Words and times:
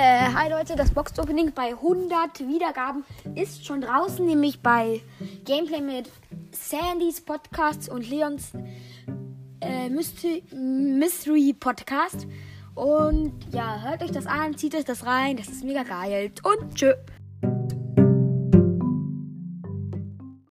Äh, 0.00 0.32
hi 0.32 0.48
Leute, 0.48 0.76
das 0.76 0.92
Box 0.92 1.18
Opening 1.18 1.50
bei 1.52 1.70
100 1.70 2.46
Wiedergaben 2.46 3.02
ist 3.34 3.66
schon 3.66 3.80
draußen, 3.80 4.24
nämlich 4.24 4.60
bei 4.60 5.00
Gameplay 5.44 5.80
mit 5.80 6.08
Sandys 6.52 7.20
Podcast 7.20 7.88
und 7.88 8.08
Leons 8.08 8.52
äh, 9.60 9.88
Mystery, 9.88 10.44
Mystery 10.54 11.52
Podcast. 11.52 12.28
Und 12.76 13.32
ja, 13.50 13.80
hört 13.82 14.04
euch 14.04 14.12
das 14.12 14.28
an, 14.28 14.56
zieht 14.56 14.76
euch 14.76 14.84
das 14.84 15.04
rein, 15.04 15.36
das 15.36 15.48
ist 15.48 15.64
mega 15.64 15.82
geil. 15.82 16.30
Und 16.44 16.76
tschö. 16.76 16.94